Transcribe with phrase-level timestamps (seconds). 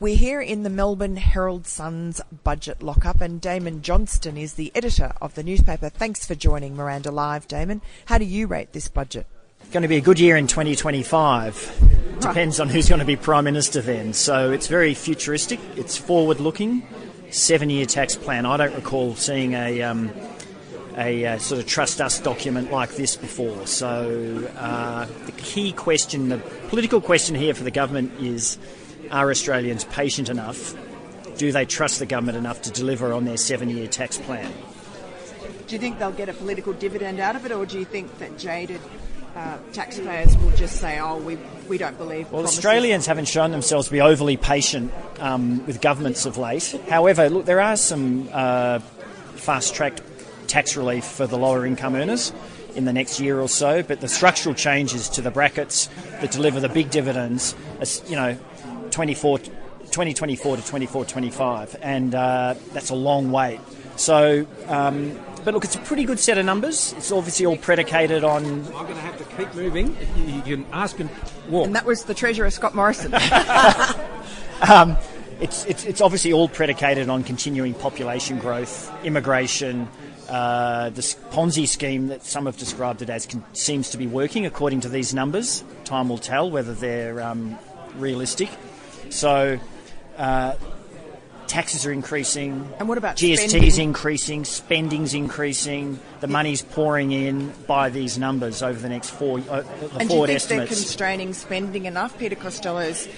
[0.00, 5.12] We're here in the Melbourne Herald Sun's budget lockup, and Damon Johnston is the editor
[5.20, 5.90] of the newspaper.
[5.90, 7.82] Thanks for joining Miranda Live, Damon.
[8.06, 9.26] How do you rate this budget?
[9.60, 12.16] It's Going to be a good year in 2025.
[12.18, 14.14] Depends on who's going to be Prime Minister then.
[14.14, 16.82] So it's very futuristic, it's forward looking.
[17.28, 18.46] Seven year tax plan.
[18.46, 19.82] I don't recall seeing a.
[19.82, 20.10] Um,
[20.96, 23.64] a uh, sort of trust us document like this before.
[23.64, 26.38] So, uh, the key question, the
[26.68, 28.58] political question here for the government is
[29.10, 30.74] are Australians patient enough?
[31.36, 34.52] Do they trust the government enough to deliver on their seven year tax plan?
[35.66, 38.18] Do you think they'll get a political dividend out of it, or do you think
[38.18, 38.80] that jaded
[39.36, 41.38] uh, taxpayers will just say, "Oh, we
[41.68, 42.58] we don't believe." Well, promises.
[42.58, 46.76] Australians haven't shown themselves to be overly patient um, with governments of late.
[46.88, 48.80] However, look, there are some uh,
[49.36, 50.02] fast-tracked
[50.48, 52.32] tax relief for the lower income earners
[52.74, 53.82] in the next year or so.
[53.82, 55.88] But the structural changes to the brackets
[56.20, 57.54] that deliver the big dividends,
[58.08, 58.36] you know,
[58.90, 63.60] 24, 2024 to 24 25, and uh, that's a long wait.
[63.96, 66.94] So, um, but look, it's a pretty good set of numbers.
[66.94, 68.44] It's obviously all predicated on.
[68.44, 69.96] I'm going to have to keep moving.
[70.16, 71.10] You can ask and
[71.48, 71.66] walk.
[71.66, 73.14] And that was the Treasurer, Scott Morrison.
[74.70, 74.96] um,
[75.40, 79.88] it's, it's, it's obviously all predicated on continuing population growth, immigration.
[80.28, 84.46] Uh, the Ponzi scheme that some have described it as can, seems to be working
[84.46, 85.64] according to these numbers.
[85.84, 87.58] Time will tell whether they're um,
[87.96, 88.48] realistic.
[89.08, 89.58] So,
[90.16, 90.54] uh,
[91.50, 92.72] taxes are increasing.
[92.78, 93.64] And what about GST spending?
[93.64, 99.40] is increasing, spending's increasing, the money's pouring in by these numbers over the next four.
[99.40, 100.46] Uh, the and do you think estimates.
[100.46, 102.16] they're constraining spending enough?
[102.18, 103.08] Peter Costello's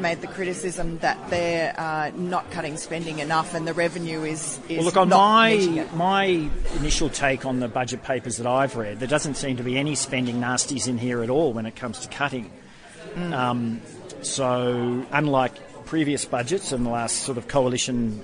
[0.00, 4.78] made the criticism that they're uh, not cutting spending enough, and the revenue is, is
[4.78, 5.94] Well, look, on not meeting it.
[5.94, 9.62] my my initial take on the budget papers that I've read, there doesn't seem to
[9.62, 12.50] be any spending nasties in here at all when it comes to cutting.
[13.14, 13.32] Mm.
[13.32, 13.80] Um,
[14.22, 18.22] so, unlike previous budgets in the last sort of coalition,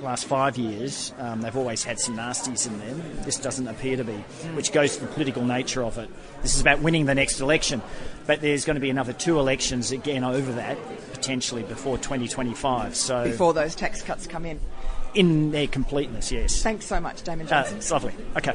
[0.00, 3.02] last five years, um, they've always had some nasties in them.
[3.22, 4.12] This doesn't appear to be,
[4.54, 6.08] which goes to the political nature of it.
[6.42, 7.80] This is about winning the next election,
[8.26, 10.78] but there's going to be another two elections again over that
[11.12, 12.94] potentially before 2025.
[12.96, 14.60] So, before those tax cuts come in.
[15.14, 16.62] in their completeness, yes.
[16.62, 17.78] Thanks so much, Damon Uh, Johnston.
[17.78, 18.14] it's lovely.
[18.36, 18.54] Okay.